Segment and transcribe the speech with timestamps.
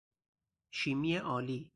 [0.71, 1.69] شیمی آلی